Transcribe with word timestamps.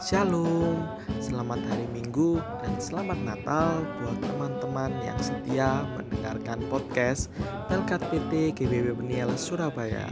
Shalom, 0.00 0.80
selamat 1.20 1.60
hari 1.68 1.84
Minggu 1.92 2.40
dan 2.64 2.72
selamat 2.80 3.20
Natal 3.20 3.84
buat 4.00 4.16
teman-teman 4.24 4.96
yang 5.04 5.20
setia 5.20 5.84
mendengarkan 5.92 6.64
podcast 6.72 7.28
Pelkat 7.68 8.00
PT 8.08 8.56
GBB 8.56 8.96
Beniel 8.96 9.28
Surabaya. 9.36 10.08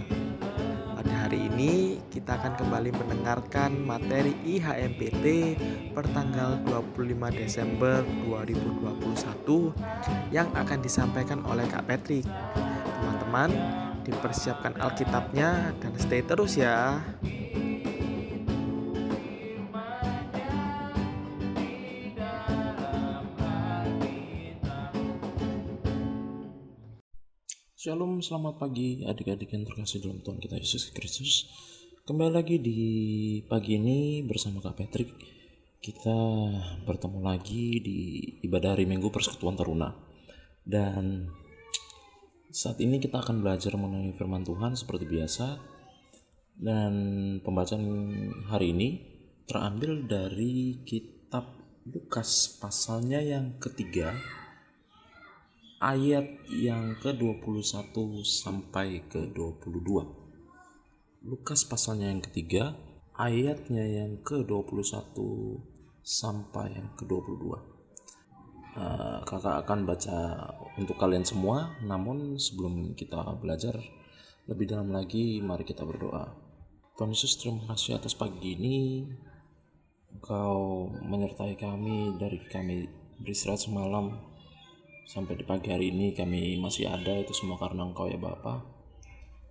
Pada 0.93 1.13
hari 1.25 1.49
ini 1.49 2.05
kita 2.13 2.37
akan 2.37 2.61
kembali 2.61 2.93
mendengarkan 3.01 3.81
materi 3.81 4.37
IHMPT 4.45 5.57
pertanggal 5.97 6.61
25 6.69 7.41
Desember 7.41 8.05
2021 8.29 9.73
yang 10.29 10.53
akan 10.53 10.85
disampaikan 10.85 11.41
oleh 11.49 11.65
Kak 11.65 11.89
Patrick. 11.89 12.29
Teman-teman, 12.93 13.57
dipersiapkan 14.05 14.77
Alkitabnya 14.85 15.73
dan 15.81 15.97
stay 15.97 16.21
terus 16.21 16.61
ya. 16.61 17.01
Shalom, 27.79 28.19
selamat 28.19 28.59
pagi 28.59 29.07
adik-adik 29.07 29.55
yang 29.55 29.63
terkasih 29.63 30.03
dalam 30.03 30.19
Tuhan 30.19 30.43
kita 30.43 30.59
Yesus 30.59 30.91
Kristus. 30.91 31.47
Kembali 32.03 32.35
lagi 32.35 32.59
di 32.59 32.81
pagi 33.47 33.79
ini 33.79 34.19
bersama 34.27 34.59
Kak 34.59 34.83
Patrick. 34.83 35.15
Kita 35.79 36.19
bertemu 36.83 37.23
lagi 37.23 37.79
di 37.79 37.99
ibadah 38.43 38.75
hari 38.75 38.83
Minggu 38.83 39.15
Persekutuan 39.15 39.55
Taruna. 39.55 39.95
Dan 40.67 41.31
saat 42.51 42.83
ini 42.83 42.99
kita 42.99 43.23
akan 43.23 43.47
belajar 43.47 43.79
mengenai 43.79 44.11
firman 44.11 44.43
Tuhan 44.43 44.75
seperti 44.75 45.07
biasa. 45.07 45.63
Dan 46.59 46.93
pembacaan 47.47 47.87
hari 48.51 48.75
ini 48.75 48.89
terambil 49.47 50.03
dari 50.03 50.83
kitab 50.83 51.47
Lukas 51.87 52.59
pasalnya 52.59 53.23
yang 53.23 53.55
ketiga 53.63 54.19
ayat 55.79 56.27
yang 56.51 56.99
ke-21 56.99 57.95
sampai 58.27 59.07
ke-22. 59.07 59.87
Lukas 61.23 61.63
pasalnya 61.63 62.11
yang 62.11 62.19
ketiga, 62.19 62.75
ayatnya 63.15 63.87
yang 63.87 64.19
ke-21 64.27 65.15
sampai 66.03 66.75
yang 66.75 66.91
ke-22. 66.99 67.47
Uh, 68.79 69.23
kakak 69.27 69.67
akan 69.67 69.87
baca 69.87 70.19
untuk 70.79 70.99
kalian 70.99 71.23
semua, 71.23 71.79
namun 71.83 72.39
sebelum 72.39 72.95
kita 72.99 73.39
belajar 73.39 73.79
lebih 74.51 74.67
dalam 74.71 74.91
lagi, 74.91 75.39
mari 75.43 75.63
kita 75.63 75.87
berdoa. 75.87 76.35
Tuhan 76.99 77.15
Yesus, 77.15 77.39
terima 77.39 77.71
kasih 77.71 78.03
atas 78.03 78.19
pagi 78.19 78.59
ini. 78.59 79.07
Engkau 80.11 80.91
menyertai 81.07 81.55
kami 81.55 82.19
dari 82.19 82.43
kami 82.51 82.91
beristirahat 83.23 83.63
semalam 83.63 84.38
sampai 85.09 85.41
di 85.41 85.45
pagi 85.49 85.73
hari 85.73 85.89
ini 85.89 86.13
kami 86.13 86.61
masih 86.61 86.85
ada 86.93 87.17
itu 87.17 87.33
semua 87.33 87.57
karena 87.57 87.89
engkau 87.89 88.05
ya 88.13 88.21
Bapak 88.21 88.61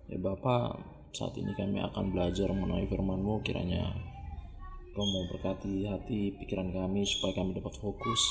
ya 0.06 0.18
Bapak 0.22 0.98
saat 1.12 1.34
ini 1.40 1.52
kami 1.56 1.80
akan 1.80 2.12
belajar 2.12 2.52
mengenai 2.52 2.86
firman-Mu. 2.88 3.40
Kiranya 3.44 3.90
Engkau 4.92 5.04
mau 5.04 5.24
berkati 5.30 5.86
hati 5.86 6.34
pikiran 6.34 6.74
kami 6.74 7.06
supaya 7.06 7.38
kami 7.38 7.54
dapat 7.54 7.74
fokus 7.78 8.22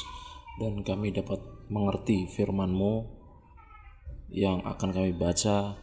dan 0.59 0.83
kami 0.83 1.15
dapat 1.15 1.39
mengerti 1.71 2.27
firman-Mu 2.27 3.07
yang 4.33 4.59
akan 4.67 4.89
kami 4.91 5.15
baca 5.15 5.79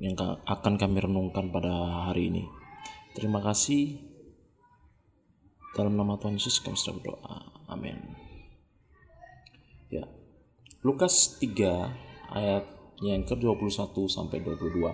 yang 0.00 0.16
akan 0.48 0.74
kami 0.80 0.98
renungkan 1.04 1.52
pada 1.52 2.08
hari 2.08 2.32
ini. 2.32 2.44
Terima 3.12 3.44
kasih. 3.44 4.00
Dalam 5.76 5.96
nama 5.96 6.16
Tuhan 6.16 6.36
Yesus 6.36 6.64
kami 6.64 6.76
sudah 6.76 6.96
berdoa. 6.96 7.36
Amin. 7.68 7.96
Ya 9.92 10.04
Lukas 10.82 11.38
3 11.38 12.34
ayat 12.34 12.66
yang 13.06 13.22
ke-21 13.22 13.94
sampai 14.10 14.42
22. 14.42 14.90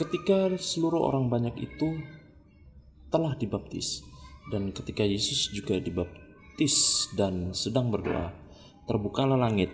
Ketika 0.00 0.48
seluruh 0.56 1.12
orang 1.12 1.28
banyak 1.28 1.52
itu 1.60 2.00
telah 3.12 3.36
dibaptis 3.36 4.00
dan 4.48 4.72
ketika 4.72 5.04
Yesus 5.04 5.52
juga 5.52 5.76
dibaptis 5.76 7.04
dan 7.12 7.52
sedang 7.52 7.92
berdoa, 7.92 8.32
terbukalah 8.88 9.36
langit 9.36 9.68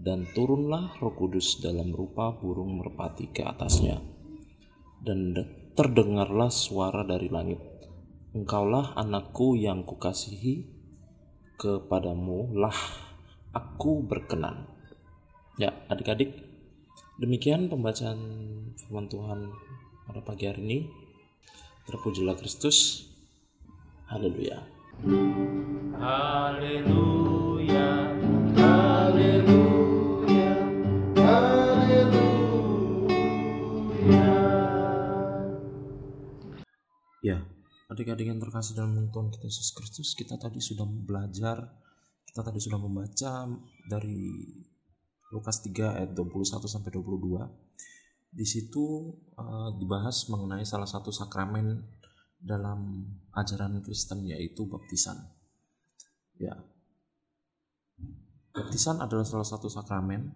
dan 0.00 0.24
turunlah 0.32 0.96
Roh 1.04 1.12
Kudus 1.12 1.60
dalam 1.60 1.92
rupa 1.92 2.32
burung 2.32 2.80
merpati 2.80 3.36
ke 3.36 3.44
atasnya. 3.44 4.00
Dan 4.96 5.36
terdengarlah 5.76 6.48
suara 6.48 7.04
dari 7.04 7.28
langit, 7.28 7.60
Engkaulah 8.32 8.96
anakku 8.96 9.60
yang 9.60 9.84
kukasihi, 9.84 10.72
kepadamu 11.60 12.56
lah 12.56 13.12
aku 13.54 14.02
berkenan. 14.02 14.66
Ya, 15.54 15.70
adik-adik, 15.86 16.34
demikian 17.22 17.70
pembacaan 17.70 18.18
firman 18.74 19.06
Tuhan 19.06 19.54
pada 20.10 20.18
pagi 20.26 20.50
hari 20.50 20.66
ini. 20.66 20.90
Terpujilah 21.86 22.34
Kristus. 22.34 23.06
Haleluya. 24.10 24.58
Haleluya. 25.94 27.88
Haleluya. 28.58 30.52
Haleluya. 31.14 32.24
Ya, 37.22 37.38
adik-adik 37.88 38.26
yang 38.26 38.42
terkasih 38.42 38.74
dalam 38.74 39.06
Tuhan 39.14 39.30
kita 39.30 39.46
Yesus 39.46 39.70
Kristus, 39.70 40.18
kita 40.18 40.34
tadi 40.34 40.58
sudah 40.58 40.84
belajar 40.84 41.84
kita 42.34 42.50
tadi 42.50 42.58
sudah 42.58 42.82
membaca 42.82 43.46
dari 43.86 44.42
Lukas 45.30 45.62
3 45.70 46.02
ayat 46.02 46.10
21 46.18 46.66
sampai 46.66 46.90
22. 46.90 47.46
Di 48.34 48.42
situ 48.42 49.14
uh, 49.38 49.70
dibahas 49.78 50.26
mengenai 50.26 50.66
salah 50.66 50.90
satu 50.90 51.14
sakramen 51.14 51.78
dalam 52.42 53.06
ajaran 53.38 53.78
Kristen 53.86 54.26
yaitu 54.26 54.66
baptisan. 54.66 55.14
Ya. 56.34 56.58
Baptisan 58.50 58.98
adalah 58.98 59.22
salah 59.22 59.46
satu 59.46 59.70
sakramen 59.70 60.34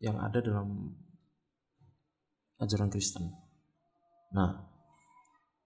yang 0.00 0.16
ada 0.16 0.40
dalam 0.40 0.96
ajaran 2.56 2.88
Kristen. 2.88 3.36
Nah, 4.32 4.71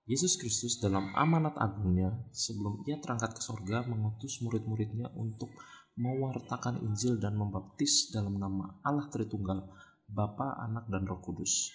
Yesus 0.06 0.38
Kristus 0.38 0.78
dalam 0.78 1.10
amanat 1.18 1.58
agungnya 1.58 2.14
sebelum 2.30 2.86
ia 2.86 2.94
terangkat 3.02 3.34
ke 3.34 3.42
sorga 3.42 3.82
mengutus 3.90 4.38
murid-muridnya 4.38 5.10
untuk 5.18 5.50
mewartakan 5.98 6.78
Injil 6.78 7.18
dan 7.18 7.34
membaptis 7.34 8.14
dalam 8.14 8.38
nama 8.38 8.78
Allah 8.86 9.10
Tritunggal, 9.10 9.66
Bapa, 10.06 10.62
Anak, 10.62 10.86
dan 10.86 11.10
Roh 11.10 11.18
Kudus. 11.18 11.74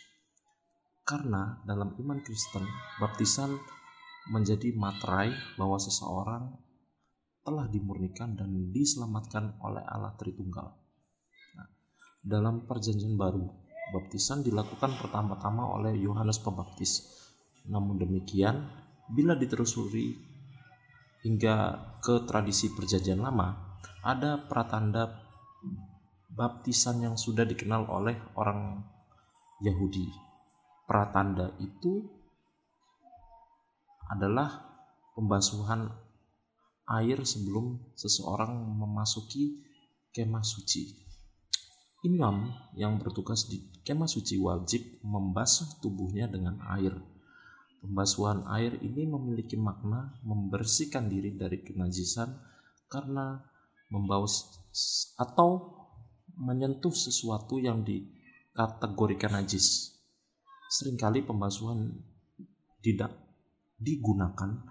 Karena 1.03 1.59
dalam 1.67 1.91
iman 1.99 2.23
Kristen, 2.23 2.63
baptisan 3.03 3.51
menjadi 4.31 4.71
materai 4.79 5.35
bahwa 5.59 5.75
seseorang 5.75 6.55
telah 7.43 7.67
dimurnikan 7.67 8.39
dan 8.39 8.71
diselamatkan 8.71 9.59
oleh 9.59 9.83
Allah 9.83 10.15
Tritunggal. 10.15 10.71
Nah, 11.59 11.67
dalam 12.23 12.63
perjanjian 12.63 13.19
baru, 13.19 13.43
baptisan 13.91 14.39
dilakukan 14.39 14.95
pertama-tama 15.03 15.67
oleh 15.67 15.99
Yohanes 15.99 16.39
Pembaptis 16.39 17.20
namun 17.69 18.01
demikian, 18.01 18.69
bila 19.11 19.37
diterusuri 19.37 20.17
hingga 21.21 21.77
ke 22.01 22.25
tradisi 22.25 22.73
perjanjian 22.73 23.21
lama, 23.21 23.77
ada 24.01 24.41
pratanda 24.49 25.21
baptisan 26.31 27.05
yang 27.05 27.15
sudah 27.19 27.45
dikenal 27.45 27.85
oleh 27.85 28.17
orang 28.39 28.81
Yahudi. 29.61 30.09
Pratanda 30.89 31.53
itu 31.61 32.01
adalah 34.09 34.49
pembasuhan 35.13 35.91
air 36.97 37.23
sebelum 37.23 37.93
seseorang 37.95 38.51
memasuki 38.75 39.61
kemah 40.11 40.43
suci. 40.43 40.97
Imam 42.01 42.49
yang 42.73 42.97
bertugas 42.97 43.45
di 43.45 43.61
kemah 43.85 44.09
suci 44.09 44.41
wajib 44.41 44.81
membasuh 45.05 45.77
tubuhnya 45.79 46.25
dengan 46.25 46.57
air 46.73 46.97
Pembasuhan 47.81 48.45
air 48.45 48.77
ini 48.85 49.09
memiliki 49.09 49.57
makna 49.57 50.13
membersihkan 50.21 51.09
diri 51.09 51.33
dari 51.33 51.65
kenajisan 51.65 52.29
karena 52.85 53.41
membawa 53.89 54.29
atau 55.17 55.49
menyentuh 56.37 56.93
sesuatu 56.93 57.57
yang 57.57 57.81
dikategorikan 57.81 59.33
najis. 59.33 59.97
Seringkali 60.71 61.25
pembasuhan 61.25 61.89
tidak 62.85 63.17
digunakan 63.81 64.61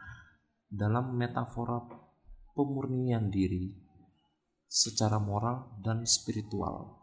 dalam 0.71 1.19
metafora 1.19 1.83
pemurnian 2.55 3.27
diri 3.27 3.75
secara 4.71 5.19
moral 5.19 5.83
dan 5.83 6.07
spiritual. 6.07 6.95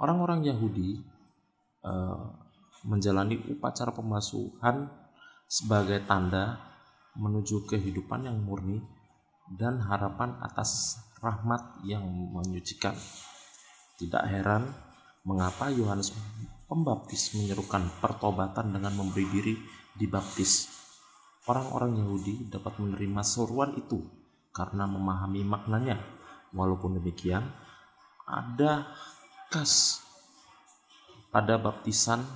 Orang-orang 0.00 0.40
Yahudi 0.44 1.04
uh, 1.84 2.45
menjalani 2.84 3.40
upacara 3.48 3.94
pembasuhan 3.94 4.90
sebagai 5.46 6.02
tanda 6.04 6.60
menuju 7.16 7.64
kehidupan 7.64 8.28
yang 8.28 8.36
murni 8.42 8.82
dan 9.56 9.80
harapan 9.80 10.36
atas 10.42 11.00
rahmat 11.22 11.80
yang 11.86 12.04
menyucikan. 12.34 12.92
Tidak 13.96 14.24
heran 14.28 14.68
mengapa 15.24 15.72
Yohanes 15.72 16.12
Pembaptis 16.66 17.30
menyerukan 17.38 17.86
pertobatan 18.02 18.74
dengan 18.74 18.90
memberi 18.98 19.22
diri 19.30 19.54
dibaptis. 19.94 20.66
Orang-orang 21.46 22.02
Yahudi 22.02 22.50
dapat 22.50 22.82
menerima 22.82 23.22
seruan 23.22 23.70
itu 23.78 24.02
karena 24.50 24.82
memahami 24.90 25.46
maknanya. 25.46 26.02
Walaupun 26.50 26.98
demikian, 26.98 27.46
ada 28.26 28.90
kas 29.46 30.02
pada 31.30 31.54
baptisan 31.54 32.26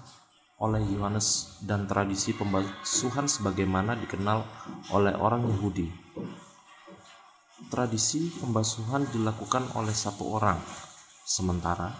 oleh 0.60 0.84
Yohanes 0.92 1.56
dan 1.64 1.88
tradisi 1.88 2.36
pembasuhan 2.36 3.24
sebagaimana 3.24 3.96
dikenal 3.96 4.44
oleh 4.92 5.16
orang 5.16 5.48
Yahudi. 5.48 5.88
Tradisi 7.72 8.28
pembasuhan 8.40 9.08
dilakukan 9.08 9.72
oleh 9.72 9.96
satu 9.96 10.36
orang, 10.36 10.60
sementara 11.24 11.96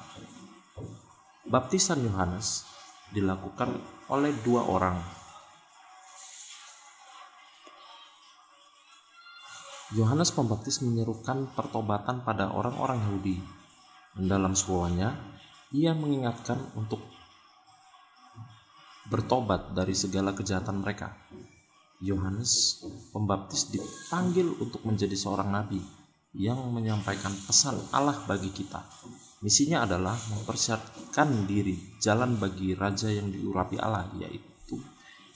baptisan 1.49 2.05
Yohanes 2.05 2.69
dilakukan 3.17 3.81
oleh 4.12 4.31
dua 4.45 4.69
orang. 4.69 5.01
Yohanes 9.91 10.31
Pembaptis 10.31 10.87
menyerukan 10.87 11.51
pertobatan 11.59 12.23
pada 12.23 12.55
orang-orang 12.55 13.03
Yahudi. 13.03 13.43
Dalam 14.15 14.55
suaranya, 14.55 15.19
ia 15.75 15.91
mengingatkan 15.99 16.63
untuk 16.79 17.03
bertobat 19.11 19.75
dari 19.75 19.93
segala 19.93 20.31
kejahatan 20.31 20.81
mereka. 20.81 21.19
Yohanes 22.01 22.81
Pembaptis 23.12 23.69
dipanggil 23.69 24.57
untuk 24.57 24.81
menjadi 24.87 25.12
seorang 25.12 25.53
nabi 25.53 25.83
yang 26.33 26.71
menyampaikan 26.71 27.35
pesan 27.45 27.77
Allah 27.91 28.23
bagi 28.25 28.55
kita. 28.55 28.81
Misinya 29.43 29.85
adalah 29.85 30.15
mempersiapkan 30.31 31.45
diri 31.45 31.99
jalan 31.99 32.39
bagi 32.39 32.73
raja 32.79 33.11
yang 33.11 33.29
diurapi 33.29 33.77
Allah 33.83 34.09
yaitu 34.17 34.79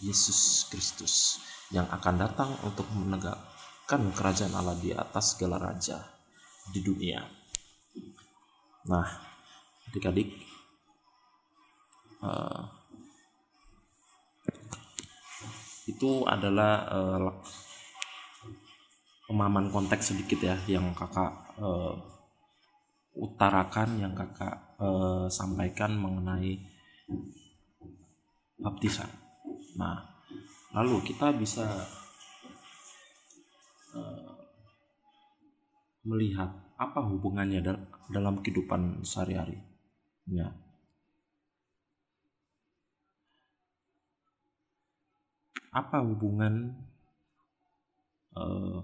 Yesus 0.01 0.71
Kristus 0.71 1.43
yang 1.75 1.91
akan 1.91 2.15
datang 2.17 2.51
untuk 2.63 2.87
menegakkan 2.95 4.15
kerajaan 4.15 4.55
Allah 4.55 4.79
di 4.79 4.95
atas 4.95 5.35
segala 5.35 5.59
raja 5.59 5.99
di 6.71 6.81
dunia. 6.81 7.21
Nah, 8.87 9.09
adik-adik 9.91 10.31
uh, 12.23 12.84
itu 15.95 16.27
adalah 16.27 16.83
uh, 16.91 17.31
pemahaman 19.31 19.71
konteks 19.71 20.11
sedikit 20.11 20.43
ya 20.43 20.57
yang 20.67 20.91
kakak 20.91 21.31
uh, 21.63 21.95
utarakan 23.15 24.03
yang 24.03 24.13
kakak 24.13 24.75
uh, 24.83 25.31
sampaikan 25.31 25.95
mengenai 25.95 26.59
baptisan. 28.59 29.07
Nah, 29.79 30.03
lalu 30.75 30.99
kita 31.07 31.31
bisa 31.31 31.67
uh, 33.95 34.35
melihat 36.03 36.51
apa 36.75 37.01
hubungannya 37.07 37.63
dal 37.63 37.79
dalam 38.11 38.43
kehidupan 38.43 39.07
sehari-hari. 39.07 39.63
Ya. 40.27 40.64
Apa 45.75 46.07
hubungan 46.07 46.71
uh, 48.39 48.79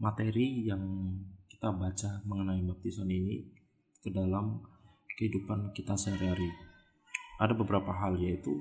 materi 0.00 0.64
yang 0.64 1.12
kita 1.52 1.68
baca 1.76 2.24
mengenai 2.24 2.64
baptisan 2.64 3.08
ini 3.12 3.44
ke 4.00 4.08
dalam 4.08 4.64
kehidupan 5.20 5.76
kita 5.76 5.94
sehari-hari. 5.94 6.48
Ada 7.36 7.52
beberapa 7.52 7.92
hal 7.92 8.16
yaitu 8.16 8.52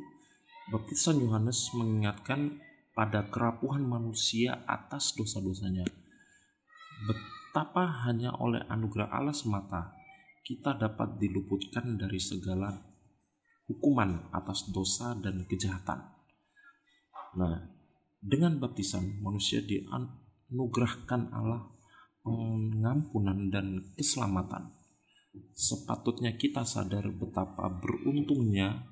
baptisan 0.68 1.24
Yohanes 1.24 1.72
mengingatkan 1.76 2.60
pada 2.94 3.26
kerapuhan 3.32 3.82
manusia 3.88 4.62
atas 4.68 5.16
dosa-dosanya. 5.18 5.88
Betapa 7.08 8.06
hanya 8.06 8.36
oleh 8.38 8.62
anugerah 8.70 9.10
Allah 9.10 9.34
semata 9.34 9.96
kita 10.44 10.76
dapat 10.76 11.24
diluputkan 11.24 11.96
dari 11.96 12.20
segala 12.20 12.68
hukuman 13.72 14.28
atas 14.36 14.68
dosa 14.76 15.16
dan 15.16 15.48
kejahatan. 15.48 16.23
Nah, 17.34 17.58
dengan 18.24 18.62
baptisan 18.62 19.20
manusia 19.20 19.60
dian 19.60 20.08
nugerahkan 20.54 21.34
Allah 21.34 21.74
pengampunan 22.24 23.52
dan 23.52 23.84
keselamatan. 24.00 24.72
Sepatutnya 25.52 26.38
kita 26.40 26.64
sadar 26.64 27.10
betapa 27.12 27.68
beruntungnya 27.68 28.86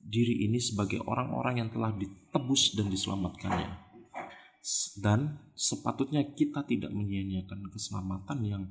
diri 0.00 0.48
ini 0.48 0.58
sebagai 0.58 1.04
orang-orang 1.04 1.64
yang 1.64 1.70
telah 1.70 1.92
ditebus 1.94 2.74
dan 2.74 2.88
diselamatkannya. 2.88 3.70
Dan 4.98 5.38
sepatutnya 5.54 6.34
kita 6.34 6.66
tidak 6.66 6.90
menyia-nyiakan 6.90 7.68
keselamatan 7.70 8.38
yang 8.42 8.64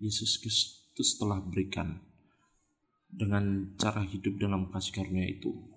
Yesus 0.00 0.40
Kristus 0.40 1.18
telah 1.20 1.42
berikan 1.42 2.00
dengan 3.10 3.74
cara 3.76 4.02
hidup 4.06 4.38
dalam 4.40 4.72
kasih 4.72 4.96
karunia 4.96 5.28
itu. 5.28 5.75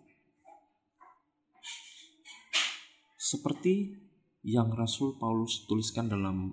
Seperti 3.29 3.93
yang 4.41 4.73
Rasul 4.73 5.21
Paulus 5.21 5.69
tuliskan 5.69 6.09
dalam 6.09 6.49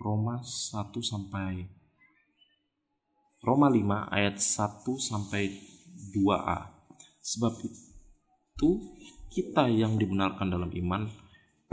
Roma 0.00 0.40
1 0.40 0.96
sampai 0.96 1.68
Roma 3.44 3.68
5 3.68 4.08
ayat 4.08 4.40
1 4.40 4.80
sampai 4.96 5.60
2a. 6.16 6.72
Sebab 7.20 7.52
itu 7.60 8.70
kita 9.28 9.68
yang 9.68 10.00
dibenarkan 10.00 10.48
dalam 10.48 10.72
iman 10.72 11.04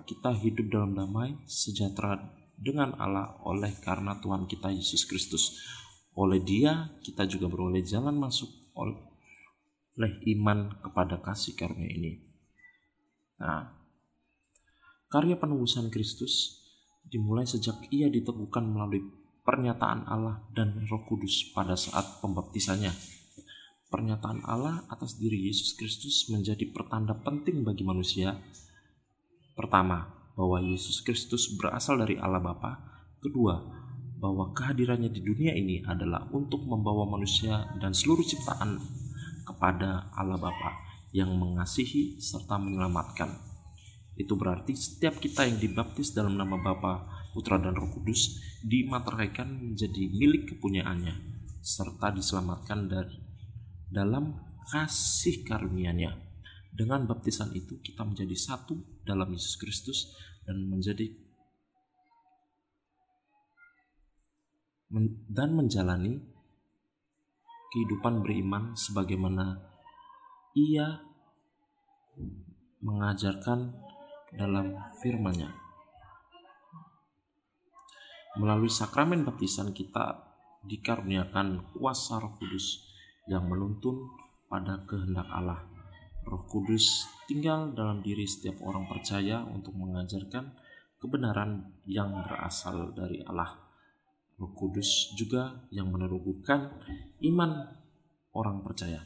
kita 0.03 0.35
hidup 0.35 0.75
dalam 0.75 0.91
damai 0.91 1.39
sejahtera 1.47 2.19
dengan 2.59 2.99
Allah 2.99 3.39
oleh 3.47 3.79
karena 3.79 4.19
Tuhan 4.19 4.43
kita 4.43 4.75
Yesus 4.75 5.07
Kristus. 5.07 5.55
Oleh 6.19 6.43
Dia 6.43 6.99
kita 6.99 7.23
juga 7.31 7.47
beroleh 7.47 7.79
jalan 7.79 8.19
masuk 8.19 8.51
oleh 8.75 10.11
iman 10.35 10.83
kepada 10.83 11.23
kasih 11.23 11.55
karunia 11.55 11.95
ini. 11.95 12.11
Nah, 13.39 13.76
Karya 15.07 15.39
penebusan 15.39 15.87
Kristus 15.87 16.59
dimulai 17.07 17.47
sejak 17.47 17.87
ia 17.95 18.11
diteguhkan 18.11 18.67
melalui 18.67 19.07
pernyataan 19.47 20.03
Allah 20.03 20.43
dan 20.51 20.83
Roh 20.91 21.07
Kudus 21.07 21.55
pada 21.55 21.79
saat 21.79 22.19
pembaptisannya. 22.19 22.91
Pernyataan 23.87 24.43
Allah 24.43 24.83
atas 24.91 25.15
diri 25.15 25.47
Yesus 25.47 25.79
Kristus 25.79 26.27
menjadi 26.27 26.67
pertanda 26.75 27.15
penting 27.15 27.63
bagi 27.63 27.87
manusia. 27.87 28.35
Pertama, 29.55 30.11
bahwa 30.35 30.59
Yesus 30.59 30.99
Kristus 30.99 31.55
berasal 31.55 32.03
dari 32.03 32.19
Allah 32.19 32.43
Bapa. 32.43 32.75
Kedua, 33.23 33.63
bahwa 34.19 34.51
kehadirannya 34.51 35.07
di 35.07 35.23
dunia 35.23 35.55
ini 35.55 35.87
adalah 35.87 36.27
untuk 36.35 36.67
membawa 36.67 37.07
manusia 37.07 37.71
dan 37.79 37.95
seluruh 37.95 38.27
ciptaan 38.27 38.75
kepada 39.47 40.11
Allah 40.11 40.35
Bapa 40.35 40.83
yang 41.15 41.31
mengasihi 41.39 42.19
serta 42.19 42.59
menyelamatkan. 42.59 43.46
Itu 44.17 44.33
berarti 44.33 44.73
setiap 44.73 45.21
kita 45.21 45.45
yang 45.45 45.61
dibaptis 45.61 46.11
dalam 46.11 46.33
nama 46.33 46.57
Bapa, 46.57 47.05
Putra 47.37 47.61
dan 47.61 47.77
Roh 47.77 47.93
Kudus 47.93 48.41
dimateraikan 48.65 49.45
menjadi 49.45 50.09
milik 50.09 50.57
kepunyaannya 50.57 51.13
serta 51.61 52.09
diselamatkan 52.17 52.89
dari 52.89 53.17
dalam 53.85 54.33
kasih 54.73 55.45
karunia-Nya. 55.45 56.17
Dengan 56.73 57.05
baptisan 57.05 57.53
itu 57.53 57.77
kita 57.81 58.01
menjadi 58.05 58.33
satu 58.33 59.01
dalam 59.05 59.29
Yesus 59.33 59.57
Kristus 59.57 60.13
dan 60.45 60.65
menjadi 60.65 61.09
dan 65.27 65.51
menjalani 65.51 66.21
kehidupan 67.73 68.23
beriman 68.23 68.71
sebagaimana 68.73 69.59
ia 70.55 71.03
mengajarkan 72.79 73.75
dalam 74.33 74.75
firman-Nya. 74.99 75.49
Melalui 78.37 78.69
sakramen 78.69 79.25
baptisan 79.25 79.73
kita 79.73 80.27
dikaruniakan 80.67 81.73
kuasa 81.73 82.21
Roh 82.21 82.37
Kudus 82.37 82.85
yang 83.25 83.47
menuntun 83.49 84.07
pada 84.45 84.83
kehendak 84.85 85.25
Allah. 85.31 85.65
Roh 86.27 86.43
Kudus 86.45 87.07
tinggal 87.25 87.71
dalam 87.71 88.03
diri 88.03 88.27
setiap 88.27 88.59
orang 88.61 88.85
percaya 88.85 89.41
untuk 89.47 89.73
mengajarkan 89.79 90.53
kebenaran 90.99 91.81
yang 91.87 92.11
berasal 92.27 92.91
dari 92.93 93.23
Allah. 93.23 93.57
Roh 94.37 94.53
Kudus 94.53 95.17
juga 95.17 95.65
yang 95.73 95.89
meneguhkan 95.89 96.77
iman 97.25 97.51
orang 98.37 98.61
percaya. 98.61 99.01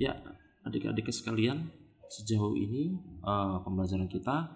Ya, 0.00 0.16
adik-adik 0.64 1.12
sekalian, 1.12 1.68
sejauh 2.10 2.54
ini 2.54 2.96
uh, 3.22 3.60
pembelajaran 3.62 4.08
kita. 4.08 4.50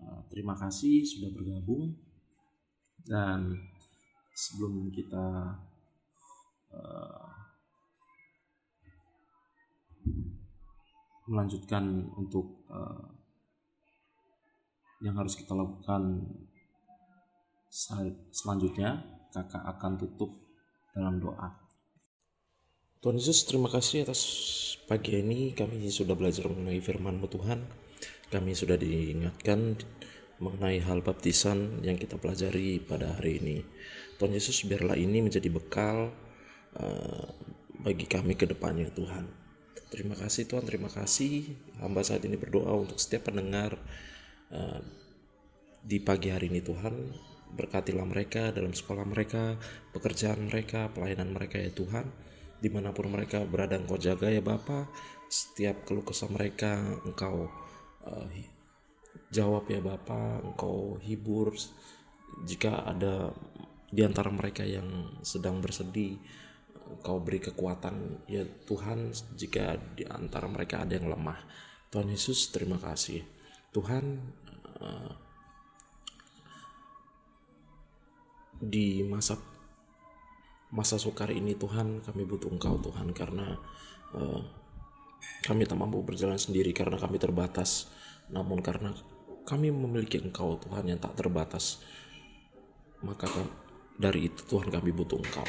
Uh, 0.00 0.20
terima 0.28 0.52
kasih 0.56 1.04
sudah 1.04 1.32
bergabung. 1.32 1.96
Dan 3.06 3.54
sebelum 4.34 4.90
kita 4.90 5.56
uh, 6.74 7.26
melanjutkan 11.26 12.06
untuk 12.18 12.66
uh, 12.68 13.06
yang 15.02 15.14
harus 15.16 15.36
kita 15.36 15.52
lakukan 15.52 16.24
selanjutnya 18.32 19.04
kakak 19.28 19.60
akan 19.76 20.00
tutup 20.00 20.32
dalam 20.96 21.20
doa 21.20 21.65
Tuhan 23.00 23.16
Yesus 23.16 23.44
terima 23.48 23.72
kasih 23.72 24.06
atas 24.06 24.22
pagi 24.86 25.16
ini 25.18 25.52
kami 25.52 25.88
sudah 25.88 26.14
belajar 26.16 26.46
mengenai 26.46 26.80
firman-Mu 26.80 27.26
Tuhan 27.28 27.60
kami 28.30 28.52
sudah 28.52 28.78
diingatkan 28.78 29.80
mengenai 30.42 30.84
hal 30.84 31.00
baptisan 31.00 31.80
yang 31.80 31.96
kita 31.96 32.20
pelajari 32.20 32.82
pada 32.82 33.16
hari 33.16 33.40
ini 33.40 33.56
Tuhan 34.20 34.32
Yesus 34.36 34.64
biarlah 34.68 35.00
ini 35.00 35.24
menjadi 35.24 35.48
bekal 35.48 36.12
uh, 36.76 37.26
bagi 37.80 38.04
kami 38.04 38.36
ke 38.36 38.44
depannya 38.48 38.90
Tuhan 38.92 39.46
Terima 39.86 40.18
kasih 40.18 40.50
Tuhan, 40.50 40.66
terima 40.66 40.90
kasih. 40.90 41.46
Hamba 41.78 42.02
saat 42.02 42.26
ini 42.26 42.34
berdoa 42.34 42.74
untuk 42.74 42.98
setiap 42.98 43.30
pendengar 43.30 43.78
uh, 44.50 44.82
di 45.86 46.02
pagi 46.02 46.34
hari 46.34 46.50
ini 46.50 46.58
Tuhan. 46.58 47.14
Berkatilah 47.54 48.02
mereka 48.02 48.50
dalam 48.50 48.74
sekolah 48.74 49.06
mereka, 49.06 49.54
pekerjaan 49.94 50.50
mereka, 50.50 50.90
pelayanan 50.90 51.30
mereka 51.30 51.62
ya 51.62 51.70
Tuhan. 51.70 52.10
Di 52.56 52.68
mana 52.72 52.90
pun 52.90 53.12
mereka 53.12 53.44
berada 53.44 53.76
Engkau 53.76 54.00
jaga 54.00 54.32
ya 54.32 54.40
Bapa. 54.40 54.88
Setiap 55.26 55.84
keluh 55.84 56.06
kesah 56.06 56.30
mereka 56.30 56.78
Engkau 57.04 57.50
uh, 58.06 58.26
jawab 59.32 59.68
ya 59.68 59.80
Bapa. 59.82 60.40
Engkau 60.44 60.96
hibur 61.02 61.52
jika 62.44 62.84
ada 62.84 63.32
di 63.86 64.02
antara 64.02 64.28
mereka 64.28 64.66
yang 64.66 65.20
sedang 65.22 65.62
bersedih 65.62 66.18
Engkau 66.86 67.18
beri 67.18 67.42
kekuatan 67.42 68.26
ya 68.30 68.46
Tuhan 68.46 69.10
jika 69.34 69.74
di 69.98 70.06
antara 70.06 70.46
mereka 70.46 70.86
ada 70.86 70.94
yang 70.94 71.10
lemah. 71.10 71.38
Tuhan 71.90 72.10
Yesus 72.10 72.54
terima 72.54 72.78
kasih. 72.78 73.26
Tuhan 73.74 74.04
uh, 74.80 75.12
di 78.62 79.04
masa 79.04 79.36
masa 80.74 80.98
sukar 80.98 81.30
ini 81.30 81.54
Tuhan 81.54 82.02
kami 82.02 82.22
butuh 82.26 82.50
Engkau 82.50 82.78
Tuhan 82.82 83.14
karena 83.14 83.54
uh, 84.14 84.40
kami 85.46 85.66
tak 85.66 85.78
mampu 85.78 86.02
berjalan 86.02 86.38
sendiri 86.38 86.74
karena 86.74 86.98
kami 86.98 87.18
terbatas. 87.18 87.90
Namun 88.30 88.58
karena 88.62 88.90
kami 89.46 89.70
memiliki 89.70 90.18
Engkau 90.18 90.58
Tuhan 90.58 90.90
yang 90.90 90.98
tak 90.98 91.14
terbatas, 91.14 91.82
maka 93.02 93.30
dari 93.96 94.26
itu 94.26 94.42
Tuhan 94.46 94.68
kami 94.70 94.90
butuh 94.90 95.22
Engkau. 95.22 95.46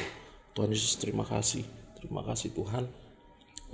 Tuhan 0.57 0.73
Yesus 0.73 0.97
terima 0.97 1.21
kasih 1.21 1.61
terima 1.97 2.25
kasih 2.25 2.49
Tuhan 2.57 2.89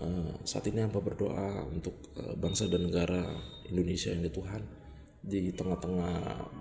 uh, 0.04 0.36
saat 0.44 0.68
ini 0.68 0.84
hamba 0.84 1.00
berdoa 1.00 1.64
untuk 1.68 1.96
uh, 2.20 2.36
bangsa 2.36 2.68
dan 2.68 2.92
negara 2.92 3.24
Indonesia 3.72 4.12
ini 4.12 4.28
Tuhan 4.28 4.64
di 5.24 5.56
tengah-tengah 5.56 6.16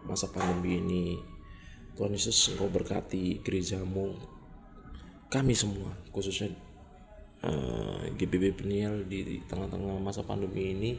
masa 0.07 0.31
pandemi 0.31 0.79
ini 0.79 1.05
Tuhan 1.99 2.15
Yesus 2.15 2.55
engkau 2.55 2.71
berkati 2.71 3.43
gerejamu 3.43 4.15
kami 5.33 5.57
semua 5.57 5.89
khususnya 6.13 6.53
uh, 7.41 8.05
eh, 8.05 8.13
GBB 8.21 8.53
Peniel 8.53 9.09
di 9.09 9.41
tengah-tengah 9.49 9.97
masa 9.97 10.21
pandemi 10.21 10.77
ini 10.77 10.93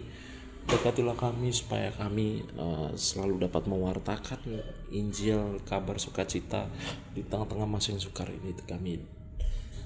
berkatilah 0.63 1.13
kami 1.19 1.51
supaya 1.51 1.91
kami 1.91 2.41
uh, 2.55 2.95
selalu 2.95 3.45
dapat 3.45 3.67
mewartakan 3.67 4.63
Injil 4.95 5.59
kabar 5.67 5.99
sukacita 5.99 6.71
di 7.11 7.21
tengah-tengah 7.21 7.67
masa 7.67 7.91
yang 7.91 7.99
sukar 7.99 8.31
ini. 8.31 8.55
Kami 8.55 8.95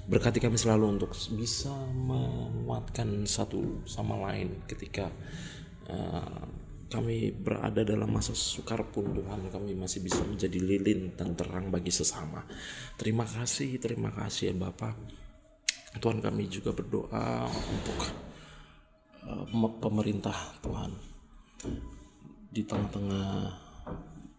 berkati 0.06 0.38
kami 0.38 0.54
selalu 0.54 0.96
untuk 0.96 1.12
bisa 1.34 1.74
menguatkan 1.92 3.26
satu 3.26 3.84
sama 3.84 4.16
lain 4.30 4.64
ketika 4.70 5.10
uh, 5.90 6.46
kami 6.88 7.36
berada 7.36 7.84
dalam 7.84 8.08
masa 8.08 8.32
sukar 8.32 8.80
pun 8.88 9.12
Tuhan 9.12 9.52
kami 9.52 9.76
masih 9.76 10.00
bisa 10.00 10.24
menjadi 10.24 10.56
lilin 10.56 11.12
dan 11.12 11.36
terang 11.36 11.68
bagi 11.68 11.92
sesama. 11.92 12.48
Terima 12.96 13.28
kasih 13.28 13.76
terima 13.76 14.08
kasih 14.08 14.52
ya 14.52 14.54
Bapak. 14.56 14.96
Tuhan 16.00 16.24
kami 16.24 16.48
juga 16.48 16.72
berdoa 16.72 17.44
untuk 17.48 17.98
uh, 19.28 19.44
pemerintah 19.84 20.36
Tuhan. 20.64 20.92
Di 22.48 22.64
tengah-tengah 22.64 23.28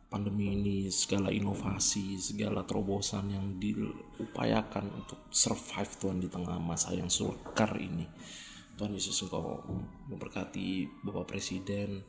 pandemi 0.10 0.58
ini 0.58 0.78
segala 0.90 1.30
inovasi 1.30 2.18
segala 2.18 2.66
terobosan 2.66 3.30
yang 3.30 3.62
diupayakan 3.62 4.90
untuk 4.90 5.30
survive 5.30 5.94
Tuhan 6.02 6.18
di 6.18 6.28
tengah 6.34 6.58
masa 6.58 6.98
yang 6.98 7.14
sukar 7.14 7.78
ini. 7.78 8.10
Tuhan 8.74 8.96
Yesus 8.98 9.22
engkau 9.22 9.62
memberkati 10.10 11.04
Bapak 11.06 11.36
Presiden 11.36 12.02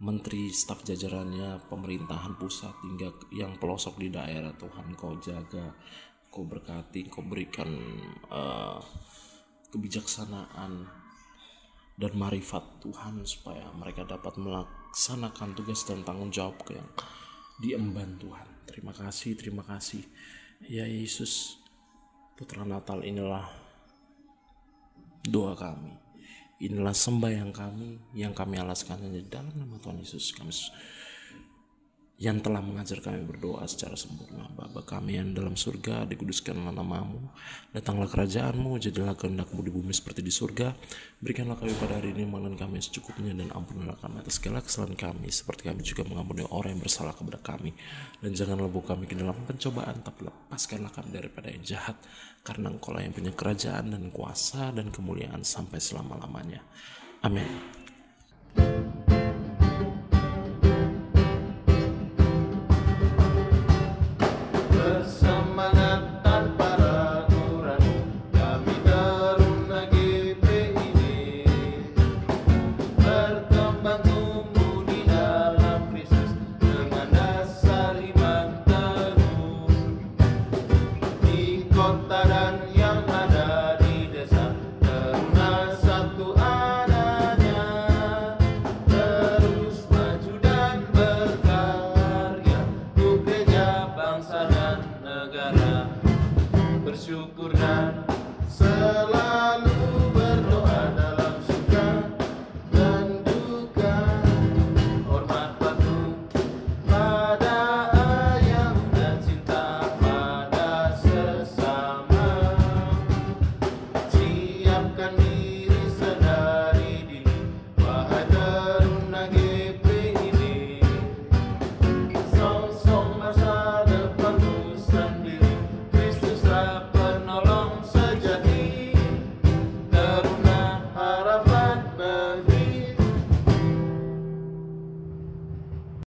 Menteri 0.00 0.48
staf 0.48 0.80
jajarannya 0.80 1.68
pemerintahan 1.68 2.40
pusat 2.40 2.72
hingga 2.88 3.12
yang 3.36 3.60
pelosok 3.60 4.00
di 4.00 4.08
daerah 4.08 4.56
Tuhan 4.56 4.96
kau 4.96 5.20
jaga 5.20 5.76
kau 6.32 6.48
berkati 6.48 7.10
kau 7.12 7.20
berikan 7.20 7.68
uh, 8.32 8.80
kebijaksanaan 9.68 10.88
dan 12.00 12.12
marifat 12.16 12.80
Tuhan 12.80 13.28
supaya 13.28 13.68
mereka 13.76 14.08
dapat 14.08 14.40
melaksanakan 14.40 15.52
tugas 15.52 15.84
dan 15.84 16.00
tanggung 16.00 16.32
jawab 16.32 16.56
yang 16.72 16.88
diemban 17.60 18.16
Tuhan. 18.16 18.48
Terima 18.64 18.96
kasih, 18.96 19.36
terima 19.36 19.60
kasih. 19.60 20.00
Ya 20.64 20.88
Yesus, 20.88 21.60
Putra 22.40 22.64
Natal 22.64 23.04
inilah 23.04 23.52
doa 25.28 25.52
kami. 25.52 26.09
Inilah 26.60 26.92
sembahyang 26.92 27.56
kami 27.56 28.12
yang 28.12 28.36
kami 28.36 28.60
alaskan 28.60 29.00
hanya 29.00 29.24
dalam 29.24 29.56
nama 29.56 29.80
Tuhan 29.80 29.96
Yesus. 29.96 30.36
Kami 30.36 30.52
yang 32.20 32.36
telah 32.44 32.60
mengajar 32.60 33.00
kami 33.00 33.24
berdoa 33.24 33.64
secara 33.64 33.96
sempurna. 33.96 34.44
Bapa 34.52 34.84
kami 34.84 35.16
yang 35.16 35.32
dalam 35.32 35.56
surga, 35.56 36.04
dikuduskanlah 36.04 36.68
namamu, 36.68 37.32
datanglah 37.72 38.12
kerajaanmu, 38.12 38.76
jadilah 38.76 39.16
kehendakmu 39.16 39.64
di 39.64 39.72
bumi 39.72 39.88
seperti 39.96 40.20
di 40.20 40.28
surga. 40.28 40.76
Berikanlah 41.16 41.56
kami 41.56 41.72
pada 41.80 41.96
hari 41.96 42.12
ini 42.12 42.28
makan 42.28 42.60
kami 42.60 42.84
secukupnya 42.84 43.32
dan 43.32 43.48
ampunilah 43.56 43.96
kami 43.96 44.20
atas 44.20 44.36
segala 44.36 44.60
kesalahan 44.60 45.00
kami, 45.00 45.32
seperti 45.32 45.72
kami 45.72 45.80
juga 45.80 46.04
mengampuni 46.04 46.44
orang 46.44 46.76
yang 46.76 46.84
bersalah 46.84 47.16
kepada 47.16 47.40
kami. 47.40 47.72
Dan 48.20 48.36
janganlah 48.36 48.68
bawa 48.68 48.84
kami 48.84 49.08
ke 49.08 49.16
dalam 49.16 49.36
pencobaan, 49.48 50.04
tapi 50.04 50.28
lepaskanlah 50.28 50.92
kami 50.92 51.16
daripada 51.16 51.48
yang 51.48 51.64
jahat, 51.64 51.96
karena 52.44 52.68
engkau 52.68 52.92
lah 52.92 53.00
yang 53.00 53.16
punya 53.16 53.32
kerajaan 53.32 53.96
dan 53.96 54.12
kuasa 54.12 54.76
dan 54.76 54.92
kemuliaan 54.92 55.40
sampai 55.40 55.80
selama-lamanya. 55.80 56.60
Amin. 57.24 57.48